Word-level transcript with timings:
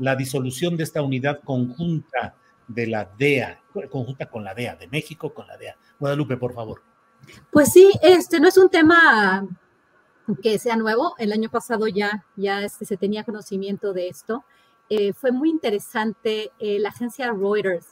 la 0.00 0.16
disolución 0.16 0.76
de 0.76 0.84
esta 0.84 1.02
unidad 1.02 1.40
conjunta 1.44 2.34
de 2.66 2.86
la 2.86 3.10
DEA, 3.18 3.60
conjunta 3.90 4.26
con 4.26 4.44
la 4.44 4.54
DEA, 4.54 4.76
de 4.76 4.88
México 4.88 5.32
con 5.32 5.46
la 5.46 5.56
DEA. 5.56 5.76
Guadalupe, 5.98 6.36
por 6.36 6.54
favor. 6.54 6.82
Pues 7.50 7.72
sí, 7.72 7.92
este 8.02 8.40
no 8.40 8.48
es 8.48 8.56
un 8.56 8.70
tema 8.70 9.46
que 10.42 10.58
sea 10.58 10.76
nuevo. 10.76 11.14
El 11.18 11.32
año 11.32 11.50
pasado 11.50 11.86
ya, 11.86 12.24
ya 12.36 12.62
este, 12.62 12.86
se 12.86 12.96
tenía 12.96 13.24
conocimiento 13.24 13.92
de 13.92 14.08
esto. 14.08 14.44
Eh, 14.88 15.12
fue 15.12 15.32
muy 15.32 15.50
interesante 15.50 16.50
eh, 16.58 16.78
la 16.78 16.88
agencia 16.88 17.30
Reuters, 17.32 17.86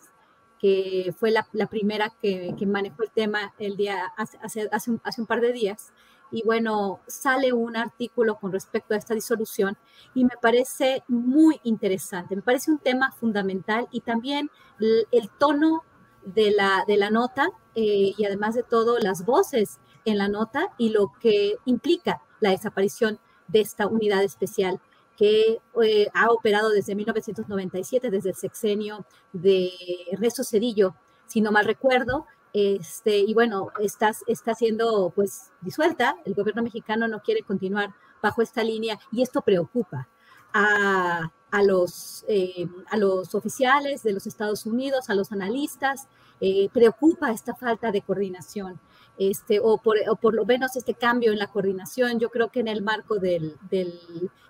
que 0.58 1.14
fue 1.16 1.30
la, 1.30 1.46
primera 1.68 2.12
que, 2.20 2.54
manejó 2.66 3.02
el 3.02 3.10
tema 3.10 3.54
el 3.58 3.76
día, 3.76 4.02
hace, 4.16 4.68
hace, 4.72 4.90
un, 4.90 5.26
par 5.26 5.40
de 5.40 5.52
días 5.52 5.92
y 6.30 6.42
bueno, 6.44 7.00
sale 7.06 7.52
un 7.52 7.76
artículo 7.76 8.36
con 8.36 8.52
respecto 8.52 8.94
a 8.94 8.96
esta 8.96 9.14
disolución 9.14 9.76
y 10.14 10.24
me 10.24 10.36
parece 10.40 11.02
muy 11.08 11.60
interesante, 11.64 12.36
me 12.36 12.42
parece 12.42 12.70
un 12.70 12.78
tema 12.78 13.12
fundamental 13.12 13.88
y 13.90 14.00
también 14.00 14.50
el, 14.78 15.30
tono 15.38 15.84
de 16.24 16.50
la, 16.50 16.84
de 16.86 16.96
la 16.96 17.10
nota 17.10 17.48
eh, 17.74 18.14
y 18.16 18.24
además 18.24 18.54
de 18.54 18.62
todo 18.62 18.98
las 18.98 19.24
voces 19.24 19.78
en 20.04 20.18
la 20.18 20.28
nota 20.28 20.68
y 20.78 20.90
lo 20.90 21.12
que 21.20 21.56
implica 21.64 22.22
la 22.40 22.50
desaparición 22.50 23.18
de 23.48 23.60
esta 23.60 23.86
unidad 23.86 24.22
especial 24.22 24.80
que 25.16 25.58
eh, 25.82 26.08
ha 26.14 26.30
operado 26.30 26.70
desde 26.70 26.94
1997, 26.94 28.10
desde 28.10 28.30
el 28.30 28.36
sexenio 28.36 29.04
de 29.32 29.70
Ernesto 30.12 30.44
Cedillo, 30.44 30.94
si 31.26 31.40
no 31.40 31.50
mal 31.50 31.64
recuerdo, 31.64 32.26
este, 32.52 33.18
y 33.18 33.34
bueno, 33.34 33.70
está, 33.80 34.12
está 34.26 34.54
siendo 34.54 35.10
pues 35.14 35.50
disuelta, 35.60 36.16
el 36.24 36.34
gobierno 36.34 36.62
mexicano 36.62 37.08
no 37.08 37.20
quiere 37.20 37.42
continuar 37.42 37.94
bajo 38.22 38.42
esta 38.42 38.62
línea 38.62 38.98
y 39.12 39.22
esto 39.22 39.42
preocupa 39.42 40.08
a, 40.52 41.30
los, 41.62 42.24
eh, 42.28 42.66
a 42.90 42.96
los 42.96 43.34
oficiales 43.34 44.02
de 44.02 44.12
los 44.12 44.26
Estados 44.26 44.66
Unidos, 44.66 45.10
a 45.10 45.14
los 45.14 45.30
analistas, 45.30 46.08
eh, 46.40 46.68
preocupa 46.72 47.30
esta 47.30 47.54
falta 47.54 47.90
de 47.90 48.02
coordinación 48.02 48.80
este, 49.18 49.58
o, 49.60 49.78
por, 49.78 50.34
lo 50.34 50.46
menos 50.46 50.76
este 50.76 50.94
cambio 50.94 51.32
en 51.32 51.38
la 51.38 51.48
coordinación, 51.48 52.20
yo 52.20 52.30
creo 52.30 52.50
que 52.50 52.60
en 52.60 52.68
el 52.68 52.82
marco 52.82 53.16
del, 53.16 53.56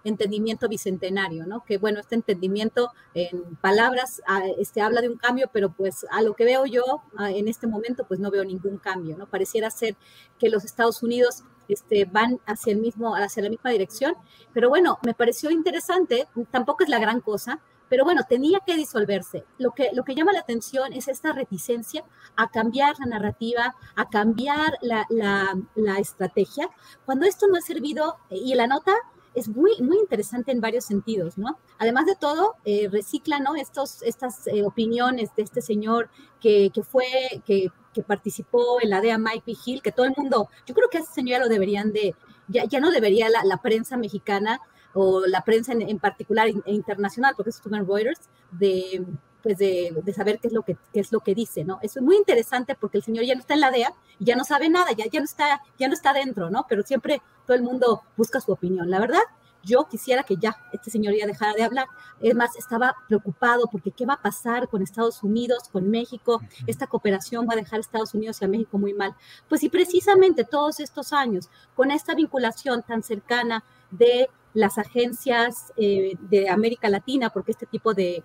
entendimiento 0.05 0.69
bicentenario, 0.69 1.47
¿no? 1.47 1.65
Que 1.65 1.77
bueno, 1.77 2.01
este 2.01 2.15
entendimiento 2.15 2.93
en 3.15 3.57
palabras 3.57 4.23
ah, 4.27 4.43
este, 4.59 4.81
habla 4.81 5.01
de 5.01 5.09
un 5.09 5.19
cambio, 5.19 5.51
pero 5.53 5.71
pues 5.71 6.07
a 6.11 6.23
lo 6.23 6.35
que 6.35 6.45
veo 6.45 6.65
yo 6.67 7.03
ah, 7.17 7.31
en 7.31 7.49
este 7.49 7.67
momento, 7.67 8.07
pues 8.07 8.21
no 8.21 8.31
veo 8.31 8.45
ningún 8.45 8.79
cambio, 8.79 9.19
¿no? 9.19 9.27
Pareciera 9.27 9.71
ser 9.71 9.97
que 10.39 10.49
los 10.49 10.65
Estados 10.65 11.03
Unidos 11.03 11.45
este, 11.69 12.05
van 12.05 12.41
hacia, 12.47 12.73
el 12.73 12.79
mismo, 12.79 13.15
hacia 13.17 13.43
la 13.43 13.51
misma 13.51 13.71
dirección, 13.71 14.15
pero 14.55 14.69
bueno, 14.69 14.99
me 15.05 15.15
pareció 15.15 15.51
interesante, 15.51 16.27
tampoco 16.51 16.85
es 16.85 16.89
la 16.89 16.99
gran 16.99 17.21
cosa, 17.21 17.61
pero 17.89 18.05
bueno, 18.05 18.23
tenía 18.29 18.61
que 18.67 18.77
disolverse. 18.77 19.45
Lo 19.59 19.73
que, 19.73 19.91
lo 19.93 20.05
que 20.05 20.15
llama 20.15 20.33
la 20.33 20.41
atención 20.41 20.93
es 20.93 21.09
esta 21.09 21.33
reticencia 21.33 22.05
a 22.37 22.49
cambiar 22.49 22.95
la 22.99 23.07
narrativa, 23.07 23.75
a 23.97 24.09
cambiar 24.09 24.79
la, 24.81 25.07
la, 25.09 25.99
estrategia, 25.99 26.69
cuando 27.05 27.27
esto 27.27 27.47
no 27.49 27.57
ha 27.57 27.61
servido, 27.61 28.19
y 28.31 28.55
la 28.55 28.67
nota 28.67 28.95
es 29.35 29.49
muy, 29.49 29.81
muy 29.81 29.99
interesante 29.99 30.53
en 30.53 30.61
varios 30.61 30.85
sentidos, 30.85 31.39
¿no? 31.39 31.59
Además 31.79 32.07
de 32.07 32.17
todo, 32.17 32.57
eh, 32.65 32.89
recicla, 32.91 33.39
¿no? 33.41 33.55
Estos, 33.57 34.03
estas 34.03 34.47
eh, 34.47 34.65
opiniones 34.65 35.35
de 35.37 35.43
este 35.43 35.63
señor 35.63 36.11
que, 36.41 36.71
que 36.73 36.83
fue, 36.83 37.07
que, 37.45 37.71
participó 38.07 38.81
en 38.81 38.91
la 38.91 39.01
DEA 39.01 39.19
Mike 39.19 39.43
P. 39.45 39.57
Hill, 39.67 39.83
que 39.83 39.91
todo 39.91 40.07
el 40.07 40.15
mundo, 40.17 40.49
yo 40.67 40.73
creo 40.73 40.89
que 40.89 40.99
a 40.99 41.01
ese 41.01 41.15
señor 41.15 41.31
ya 41.31 41.39
lo 41.41 41.49
deberían 41.49 41.93
de, 41.93 42.15
ya, 42.47 42.65
ya 42.65 42.79
no 42.79 42.93
debería 42.93 43.29
la, 43.29 43.43
la 43.43 43.57
prensa 43.57 43.97
mexicana 43.97 44.61
o 44.95 45.27
la 45.27 45.43
prensa 45.43 45.73
en, 45.73 45.99
particular 45.99 46.49
e 46.49 46.73
internacional, 46.73 47.35
porque 47.37 47.51
eso 47.51 47.59
estuvo 47.59 47.77
en 47.77 47.87
Reuters, 47.87 48.21
de, 48.51 49.05
pues 49.43 49.59
de, 49.59 49.95
de, 50.03 50.13
saber 50.13 50.39
qué 50.41 50.49
es, 50.49 50.53
lo 50.53 50.63
que, 50.63 50.77
qué 50.93 51.01
es 51.01 51.13
lo 51.13 51.21
que 51.21 51.35
dice, 51.35 51.65
¿no? 51.65 51.79
Eso 51.83 52.01
es 52.01 52.05
muy 52.05 52.17
interesante 52.17 52.75
porque 52.75 52.99
el 52.99 53.05
señor 53.05 53.25
ya 53.25 53.35
no 53.35 53.41
está 53.41 53.55
en 53.55 53.61
la 53.61 53.71
DEA 53.71 53.93
y 54.19 54.25
ya 54.25 54.37
no 54.37 54.45
sabe 54.45 54.69
nada, 54.69 54.93
ya, 54.93 55.07
ya, 55.07 55.21
no, 55.21 55.25
está, 55.25 55.63
ya 55.79 55.89
no 55.89 55.95
está 55.95 56.13
dentro, 56.13 56.51
¿no? 56.51 56.67
Pero 56.69 56.83
siempre 56.83 57.23
todo 57.47 57.57
el 57.57 57.63
mundo 57.63 58.03
busca 58.17 58.41
su 58.41 58.53
opinión. 58.53 58.91
La 58.91 58.99
verdad, 58.99 59.23
yo 59.63 59.87
quisiera 59.89 60.23
que 60.23 60.37
ya 60.37 60.57
este 60.73 60.91
señor 60.91 61.15
ya 61.15 61.27
dejara 61.27 61.53
de 61.53 61.63
hablar. 61.63 61.87
Es 62.21 62.35
más, 62.35 62.57
estaba 62.57 62.97
preocupado 63.07 63.67
porque 63.71 63.91
qué 63.91 64.07
va 64.07 64.15
a 64.15 64.23
pasar 64.23 64.69
con 64.69 64.83
Estados 64.83 65.23
Unidos, 65.23 65.69
con 65.71 65.91
México. 65.91 66.41
Esta 66.67 66.87
cooperación 66.87 67.47
va 67.49 67.55
a 67.55 67.57
dejar 67.57 67.79
a 67.79 67.81
Estados 67.81 68.15
Unidos 68.15 68.41
y 68.41 68.45
a 68.45 68.49
México 68.49 68.79
muy 68.79 68.95
mal. 68.95 69.15
Pues 69.49 69.61
si 69.61 69.69
precisamente 69.69 70.45
todos 70.45 70.81
estos 70.81 71.13
años, 71.13 71.49
con 71.75 71.91
esta 71.91 72.15
vinculación 72.15 72.83
tan 72.83 73.03
cercana 73.03 73.65
de 73.91 74.29
las 74.55 74.79
agencias 74.79 75.73
eh, 75.77 76.15
de 76.31 76.49
América 76.49 76.89
Latina, 76.89 77.31
porque 77.31 77.53
este 77.53 77.67
tipo 77.67 77.95
de, 77.95 78.23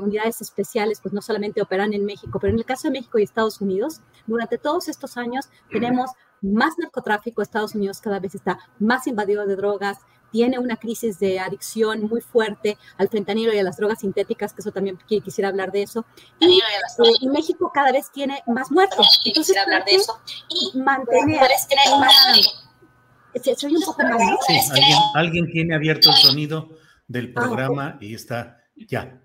unidades 0.00 0.40
especiales 0.40 1.00
pues 1.00 1.14
no 1.14 1.22
solamente 1.22 1.62
operan 1.62 1.92
en 1.92 2.04
México, 2.04 2.38
pero 2.40 2.52
en 2.52 2.58
el 2.58 2.64
caso 2.64 2.88
de 2.88 2.92
México 2.92 3.18
y 3.18 3.22
Estados 3.22 3.60
Unidos, 3.60 4.00
durante 4.26 4.58
todos 4.58 4.88
estos 4.88 5.16
años 5.16 5.48
tenemos 5.70 6.10
más 6.42 6.74
narcotráfico, 6.78 7.40
Estados 7.40 7.74
Unidos 7.74 8.00
cada 8.00 8.20
vez 8.20 8.34
está 8.34 8.58
más 8.78 9.06
invadido 9.06 9.46
de 9.46 9.56
drogas, 9.56 9.98
tiene 10.30 10.58
una 10.58 10.76
crisis 10.76 11.18
de 11.18 11.38
adicción 11.38 12.02
muy 12.02 12.20
fuerte 12.20 12.76
al 12.98 13.08
fentanilo 13.08 13.54
y 13.54 13.58
a 13.58 13.62
las 13.62 13.76
drogas 13.76 14.00
sintéticas, 14.00 14.52
que 14.52 14.60
eso 14.60 14.72
también 14.72 14.98
quisiera 15.06 15.48
hablar 15.48 15.72
de 15.72 15.82
eso. 15.82 16.04
Y, 16.40 16.58
eh, 16.58 17.28
México 17.30 17.70
cada 17.72 17.92
vez 17.92 18.10
tiene 18.12 18.42
más 18.46 18.70
muertos. 18.70 19.20
Entonces, 19.24 19.56
hablar 19.56 19.84
de 19.84 19.94
eso. 19.94 20.18
Y 20.48 20.78
mantener 20.78 21.48
alguien, 25.14 25.50
tiene 25.50 25.74
abierto 25.74 26.10
el 26.10 26.16
sonido 26.16 26.70
del 27.06 27.32
ah, 27.36 27.40
programa 27.40 27.98
y 28.00 28.14
está 28.14 28.64
ya. 28.76 29.22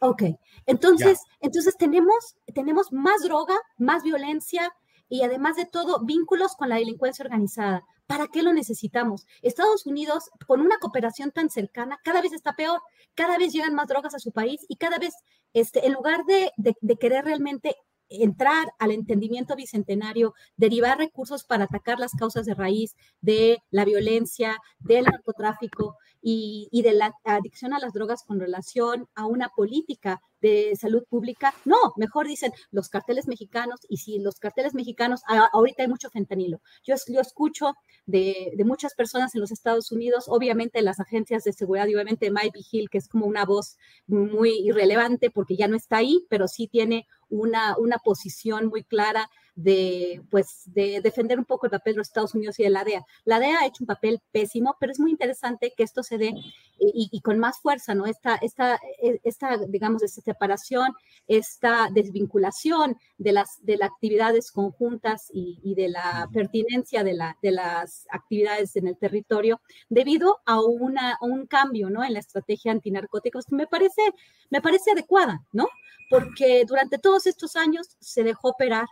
Ok, 0.00 0.22
entonces, 0.66 1.20
entonces 1.40 1.76
tenemos, 1.76 2.36
tenemos 2.54 2.92
más 2.92 3.22
droga, 3.22 3.54
más 3.76 4.02
violencia 4.02 4.72
y 5.08 5.22
además 5.22 5.56
de 5.56 5.66
todo, 5.66 6.04
vínculos 6.04 6.54
con 6.56 6.68
la 6.68 6.76
delincuencia 6.76 7.24
organizada. 7.24 7.84
¿Para 8.06 8.28
qué 8.28 8.42
lo 8.42 8.52
necesitamos? 8.52 9.26
Estados 9.42 9.86
Unidos, 9.86 10.30
con 10.46 10.60
una 10.60 10.78
cooperación 10.78 11.30
tan 11.30 11.50
cercana, 11.50 12.00
cada 12.02 12.22
vez 12.22 12.32
está 12.32 12.56
peor, 12.56 12.80
cada 13.14 13.36
vez 13.38 13.52
llegan 13.52 13.74
más 13.74 13.88
drogas 13.88 14.14
a 14.14 14.18
su 14.18 14.32
país 14.32 14.64
y 14.68 14.76
cada 14.76 14.98
vez, 14.98 15.14
este, 15.52 15.86
en 15.86 15.92
lugar 15.92 16.24
de, 16.24 16.50
de 16.56 16.96
querer 16.96 17.24
realmente 17.24 17.76
entrar 18.10 18.72
al 18.78 18.90
entendimiento 18.90 19.56
bicentenario, 19.56 20.34
derivar 20.56 20.98
recursos 20.98 21.44
para 21.44 21.64
atacar 21.64 21.98
las 21.98 22.12
causas 22.12 22.44
de 22.44 22.54
raíz 22.54 22.96
de 23.20 23.62
la 23.70 23.84
violencia, 23.84 24.58
del 24.80 25.04
narcotráfico 25.04 25.96
y, 26.22 26.68
de 26.82 26.92
la 26.92 27.14
adicción 27.24 27.72
a 27.72 27.78
las 27.78 27.92
drogas 27.92 28.24
con 28.24 28.40
relación 28.40 29.08
a 29.14 29.26
una 29.26 29.48
política 29.48 30.20
de 30.40 30.74
salud 30.78 31.04
pública. 31.08 31.54
No, 31.64 31.76
mejor 31.96 32.26
dicen 32.26 32.52
los 32.70 32.88
carteles 32.88 33.28
mexicanos 33.28 33.80
y 33.88 33.98
si 33.98 34.18
los 34.18 34.36
carteles 34.36 34.74
mexicanos, 34.74 35.22
ahorita 35.52 35.82
hay 35.82 35.88
mucho 35.88 36.10
fentanilo. 36.10 36.60
Yo, 36.82 36.94
yo 37.08 37.20
escucho 37.20 37.74
de, 38.06 38.52
muchas 38.64 38.94
personas 38.94 39.34
en 39.34 39.40
los 39.40 39.50
Estados 39.52 39.92
Unidos, 39.92 40.24
obviamente 40.28 40.82
las 40.82 41.00
agencias 41.00 41.44
de 41.44 41.52
seguridad 41.52 41.86
y 41.86 41.94
obviamente 41.94 42.30
Mike 42.30 42.60
Hill, 42.70 42.90
que 42.90 42.98
es 42.98 43.08
como 43.08 43.26
una 43.26 43.44
voz 43.44 43.76
muy 44.06 44.50
irrelevante 44.60 45.30
porque 45.30 45.56
ya 45.56 45.68
no 45.68 45.76
está 45.76 45.98
ahí, 45.98 46.26
pero 46.28 46.48
sí 46.48 46.68
tiene 46.68 47.06
una, 47.30 47.76
una 47.78 47.98
posición 47.98 48.66
muy 48.66 48.84
clara 48.84 49.30
de, 49.62 50.22
pues, 50.30 50.62
de 50.66 51.00
defender 51.00 51.38
un 51.38 51.44
poco 51.44 51.66
el 51.66 51.70
papel 51.70 51.94
de 51.94 51.98
los 51.98 52.08
Estados 52.08 52.34
Unidos 52.34 52.58
y 52.58 52.62
de 52.62 52.70
la 52.70 52.84
DEA. 52.84 53.04
La 53.24 53.38
DEA 53.38 53.60
ha 53.60 53.66
hecho 53.66 53.82
un 53.82 53.86
papel 53.86 54.20
pésimo, 54.32 54.76
pero 54.80 54.92
es 54.92 55.00
muy 55.00 55.10
interesante 55.10 55.72
que 55.76 55.82
esto 55.82 56.02
se 56.02 56.18
dé 56.18 56.32
y, 56.78 57.20
con 57.20 57.38
más 57.38 57.60
fuerza, 57.60 57.94
¿no? 57.94 58.06
Esta, 58.06 58.36
esta, 58.36 58.80
e, 59.02 59.20
esta, 59.22 59.58
digamos, 59.68 60.02
esta 60.02 60.22
separación, 60.22 60.94
esta 61.28 61.88
desvinculación 61.92 62.96
de 63.18 63.32
las, 63.32 63.58
de 63.62 63.76
las 63.76 63.90
actividades 63.90 64.50
conjuntas 64.50 65.28
y, 65.32 65.74
de 65.74 65.88
la 65.88 66.28
pertinencia 66.32 67.04
de, 67.04 67.12
la, 67.12 67.36
de 67.42 67.50
las 67.50 68.06
actividades 68.10 68.76
en 68.76 68.86
el 68.86 68.96
territorio 68.96 69.60
debido 69.88 70.40
a, 70.46 70.60
una, 70.60 71.18
un 71.20 71.46
cambio, 71.46 71.90
¿no? 71.90 72.02
En 72.02 72.14
la 72.14 72.20
estrategia 72.20 72.72
antinarcóticos 72.72 73.44
que 73.44 73.56
me 73.56 73.66
parece, 73.66 74.02
me 74.48 74.62
parece 74.62 74.92
adecuada, 74.92 75.44
¿no? 75.52 75.68
Porque 76.08 76.64
durante 76.66 76.98
todos 76.98 77.26
estos 77.26 77.56
años 77.56 77.96
se 78.00 78.24
dejó 78.24 78.48
operar 78.48 78.86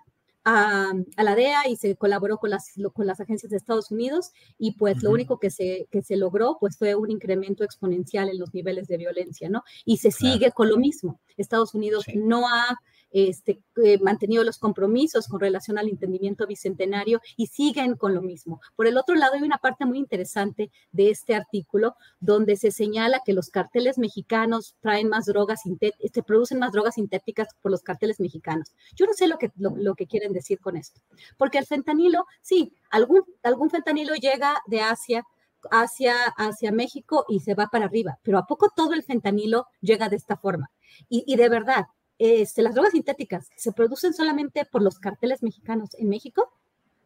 a, 0.48 0.94
la 1.22 1.34
DEA 1.34 1.68
y 1.68 1.76
se 1.76 1.96
colaboró 1.96 2.38
con 2.38 2.50
las, 2.50 2.72
con 2.94 3.06
las 3.06 3.20
agencias 3.20 3.50
de 3.50 3.58
Estados 3.58 3.90
Unidos 3.90 4.32
y 4.58 4.72
pues 4.72 5.02
lo 5.02 5.10
único 5.10 5.38
que 5.38 5.50
se, 5.50 5.86
que 5.90 6.02
se 6.02 6.16
logró 6.16 6.56
pues 6.58 6.78
fue 6.78 6.94
un 6.94 7.10
incremento 7.10 7.64
exponencial 7.64 8.30
en 8.30 8.38
los 8.38 8.54
niveles 8.54 8.88
de 8.88 8.96
violencia, 8.96 9.50
¿no? 9.50 9.62
Y 9.84 9.98
se 9.98 10.10
sigue 10.10 10.50
con 10.52 10.70
lo 10.70 10.78
mismo. 10.78 11.20
Estados 11.36 11.74
Unidos 11.74 12.06
no 12.14 12.48
ha 12.48 12.78
este, 13.10 13.62
eh, 13.82 13.98
mantenido 13.98 14.44
los 14.44 14.58
compromisos 14.58 15.28
con 15.28 15.40
relación 15.40 15.78
al 15.78 15.88
entendimiento 15.88 16.46
bicentenario 16.46 17.20
y 17.36 17.46
siguen 17.46 17.96
con 17.96 18.14
lo 18.14 18.22
mismo. 18.22 18.60
Por 18.76 18.86
el 18.86 18.98
otro 18.98 19.14
lado, 19.14 19.34
hay 19.34 19.42
una 19.42 19.58
parte 19.58 19.86
muy 19.86 19.98
interesante 19.98 20.70
de 20.92 21.10
este 21.10 21.34
artículo 21.34 21.96
donde 22.20 22.56
se 22.56 22.70
señala 22.70 23.22
que 23.24 23.32
los 23.32 23.50
carteles 23.50 23.98
mexicanos 23.98 24.76
traen 24.80 25.08
más 25.08 25.26
drogas, 25.26 25.62
este, 25.98 26.22
producen 26.22 26.58
más 26.58 26.72
drogas 26.72 26.94
sintéticas 26.94 27.48
por 27.62 27.70
los 27.70 27.82
carteles 27.82 28.20
mexicanos. 28.20 28.72
Yo 28.94 29.06
no 29.06 29.14
sé 29.14 29.26
lo 29.26 29.38
que, 29.38 29.52
lo, 29.56 29.94
que 29.94 30.06
quieren 30.06 30.32
decir 30.32 30.60
con 30.60 30.76
esto, 30.76 31.00
porque 31.36 31.58
el 31.58 31.66
fentanilo, 31.66 32.26
sí, 32.42 32.72
algún, 32.90 33.22
algún 33.42 33.70
fentanilo 33.70 34.14
llega 34.14 34.60
de 34.66 34.80
Asia 34.80 35.24
hacia, 35.70 36.14
hacia 36.36 36.72
México 36.72 37.24
y 37.28 37.40
se 37.40 37.54
va 37.54 37.66
para 37.66 37.86
arriba, 37.86 38.18
pero 38.22 38.38
¿a 38.38 38.46
poco 38.46 38.70
todo 38.74 38.92
el 38.92 39.02
fentanilo 39.02 39.66
llega 39.80 40.08
de 40.08 40.16
esta 40.16 40.36
forma? 40.36 40.70
Y 41.08 41.36
de 41.36 41.48
verdad, 41.48 41.86
este, 42.18 42.62
las 42.62 42.74
drogas 42.74 42.92
sintéticas 42.92 43.48
se 43.56 43.72
producen 43.72 44.12
solamente 44.12 44.64
por 44.64 44.82
los 44.82 44.98
carteles 44.98 45.42
mexicanos 45.42 45.90
en 45.94 46.08
México, 46.08 46.52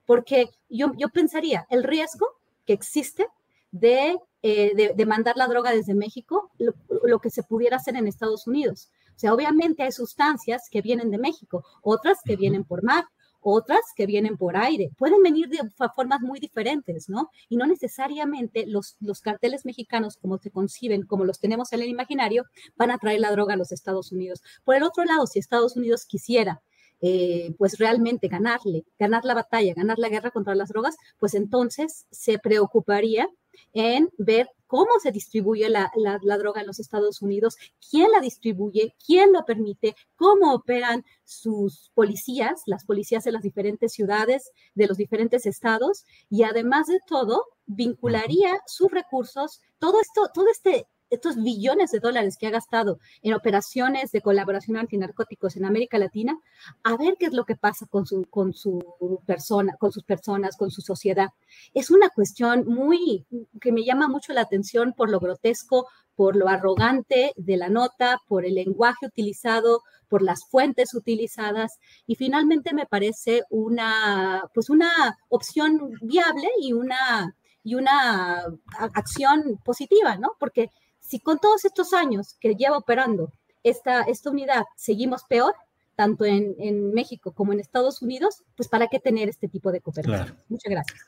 porque 0.06 0.50
yo, 0.69 0.93
yo 0.97 1.09
pensaría 1.11 1.67
el 1.70 1.85
riesgo 1.85 2.26
que 2.67 2.73
existe 2.73 3.26
de, 3.70 4.19
eh, 4.43 4.93
de, 4.94 5.06
mandar 5.06 5.37
la 5.37 5.47
droga 5.47 5.70
desde 5.70 5.94
México, 5.94 6.50
lo, 6.59 6.75
lo, 7.05 7.20
que 7.20 7.31
se 7.31 7.43
pudiera 7.43 7.76
hacer 7.76 7.97
en 7.97 8.06
Estados 8.06 8.47
Unidos. 8.47 8.91
O 9.17 9.19
sea, 9.19 9.32
obviamente 9.32 9.82
hay 9.82 9.93
sustancias 9.93 10.69
que 10.70 10.82
vienen 10.82 11.11
de 11.11 11.19
México, 11.19 11.65
otras 11.82 12.19
que 12.25 12.37
vienen 12.37 12.65
por 12.65 12.82
mar, 12.82 13.05
otras 13.43 13.81
que 13.94 14.06
vienen 14.06 14.37
por 14.37 14.56
aire. 14.56 14.91
Pueden 14.97 15.23
venir 15.23 15.49
de 15.49 15.59
formas 15.94 16.21
muy 16.21 16.41
diferentes, 16.41 17.09
¿no? 17.09 17.31
Y 17.49 17.56
no 17.56 17.67
necesariamente 17.67 18.65
los, 18.67 18.97
los 19.00 19.21
carteles 19.21 19.65
mexicanos, 19.65 20.17
como 20.17 20.39
se 20.39 20.50
conciben, 20.50 21.05
como 21.05 21.25
los 21.25 21.41
tenemos 21.41 21.73
en 21.73 21.83
el 21.83 21.89
imaginario, 21.89 22.44
van 22.77 22.91
a 22.91 22.99
traer 22.99 23.21
la 23.21 23.33
droga 23.33 23.55
a 23.55 23.56
los 23.59 23.73
Estados 23.73 24.12
Unidos. 24.12 24.43
Por 24.65 24.77
el 24.77 24.83
otro 24.83 25.05
lado, 25.05 25.27
si 25.27 25.39
Estados 25.39 25.77
Unidos 25.77 26.06
quisiera 26.06 26.62
eh, 27.05 27.53
pues 27.59 27.79
realmente 27.79 28.29
ganarle, 28.29 28.85
ganar 28.97 29.25
la 29.25 29.35
batalla, 29.35 29.75
ganar 29.75 29.99
la 29.99 30.09
guerra 30.09 30.31
contra 30.31 30.55
las 30.55 30.69
drogas, 30.69 30.97
pues 31.19 31.35
entonces 31.35 32.06
se 32.12 32.39
preocuparía 32.39 33.29
en 33.73 34.11
ver 34.19 34.49
cómo 34.67 34.99
se 35.03 35.13
distribuye 35.13 35.69
la, 35.69 35.91
droga 36.39 36.63
en 36.63 36.67
los 36.67 36.81
Estados 36.81 37.21
Unidos, 37.21 37.57
quién 37.91 38.11
la 38.11 38.21
distribuye, 38.21 38.95
quién 39.05 39.31
lo 39.33 39.45
permite, 39.45 39.95
cómo 40.17 40.55
operan 40.55 41.05
sus 41.25 41.91
policías, 41.95 42.63
las 42.65 42.87
policías 42.87 43.25
de 43.25 43.33
las 43.33 43.43
diferentes 43.43 43.93
ciudades, 43.93 44.51
de 44.75 44.87
los 44.87 44.97
diferentes 44.97 45.45
estados, 45.45 46.07
y 46.31 46.45
además 46.45 46.87
de 46.87 47.01
todo, 47.07 47.45
vincularía 47.67 48.61
sus 48.67 48.91
recursos, 48.91 49.61
todo 49.79 50.01
esto, 50.01 50.31
todo 50.33 50.49
este 50.51 50.87
estos 51.12 51.37
billones 51.37 51.91
de 51.91 52.00
dólares 52.00 52.37
que 52.38 52.47
ha 52.47 52.50
gastado 52.50 52.99
en 53.23 53.35
operaciones 53.35 54.12
de 54.12 54.23
colaboración 54.23 54.79
antinarcóticos 54.79 55.56
en 55.56 55.67
América 55.67 55.99
Latina, 55.99 56.38
a 56.82 56.97
ver 56.97 57.17
qué 57.19 57.26
es 57.26 57.35
lo 57.35 57.44
que 57.44 57.55
pasa 57.55 57.87
con 57.87 58.06
su, 58.06 58.25
con 58.31 58.55
su 58.55 58.81
persona, 59.26 59.76
con 59.79 59.93
sus 59.93 60.05
personas, 60.05 60.56
con 60.56 60.70
su 60.70 60.81
sociedad. 60.81 61.29
Es 61.75 61.91
una 61.91 62.09
cuestión 62.09 62.64
muy 62.67 63.26
que 63.61 63.73
me 63.73 63.85
llama 63.85 64.09
mucho 64.09 64.32
la 64.32 64.41
atención 64.41 64.94
por 64.97 65.11
lo 65.11 65.20
grotesco, 65.20 65.87
por 66.14 66.35
lo 66.35 66.49
arrogante 66.49 67.32
de 67.37 67.56
la 67.56 67.69
nota, 67.69 68.19
por 68.26 68.47
el 68.47 68.55
lenguaje 68.55 69.06
utilizado, 69.06 69.82
por 70.08 70.23
las 70.23 70.44
fuentes 70.50 70.94
utilizadas 70.94 71.79
y 72.06 72.17
finalmente 72.17 72.75
me 72.75 72.87
parece 72.87 73.43
una 73.50 74.43
pues 74.55 74.70
una 74.70 75.19
opción 75.29 75.91
viable 76.03 76.49
y 76.61 76.73
una 76.73 77.35
y 77.65 77.76
una 77.76 78.44
acción 78.94 79.61
positiva, 79.65 80.17
¿no? 80.17 80.32
Porque 80.38 80.70
si 81.12 81.20
con 81.20 81.38
todos 81.38 81.67
estos 81.67 81.93
años 81.93 82.38
que 82.41 82.55
lleva 82.55 82.79
operando 82.79 83.31
esta, 83.62 84.00
esta 84.05 84.31
unidad 84.31 84.64
seguimos 84.76 85.25
peor, 85.29 85.55
tanto 85.94 86.25
en, 86.25 86.55
en 86.59 86.94
México 86.94 87.35
como 87.35 87.53
en 87.53 87.61
Estados 87.61 88.00
Unidos, 88.00 88.43
pues 88.56 88.67
para 88.67 88.87
qué 88.87 88.99
tener 88.99 89.29
este 89.29 89.47
tipo 89.47 89.70
de 89.70 89.82
cooperación. 89.82 90.25
Claro. 90.25 90.43
Muchas 90.49 90.70
gracias. 90.70 90.99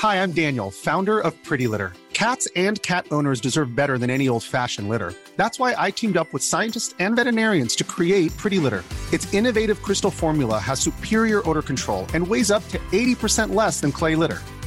Hi, 0.00 0.22
I'm 0.22 0.30
Daniel, 0.30 0.70
founder 0.70 1.18
of 1.18 1.34
Pretty 1.42 1.66
Litter. 1.66 1.92
Cats 2.12 2.46
and 2.54 2.80
cat 2.82 3.06
owners 3.10 3.40
deserve 3.40 3.74
better 3.74 3.98
than 3.98 4.10
any 4.10 4.28
old-fashioned 4.28 4.88
litter. 4.88 5.12
That's 5.36 5.58
why 5.58 5.74
I 5.76 5.90
teamed 5.90 6.16
up 6.16 6.32
with 6.32 6.44
scientists 6.44 6.94
and 7.00 7.16
veterinarians 7.16 7.74
to 7.76 7.84
create 7.84 8.30
Pretty 8.36 8.60
Litter. 8.60 8.84
Its 9.12 9.32
innovative 9.34 9.82
crystal 9.82 10.12
formula 10.12 10.60
has 10.60 10.78
superior 10.78 11.42
odor 11.48 11.62
control 11.62 12.06
and 12.14 12.24
weighs 12.24 12.52
up 12.52 12.62
to 12.68 12.78
80% 12.92 13.56
less 13.56 13.80
than 13.80 13.90
clay 13.90 14.14
litter. 14.14 14.40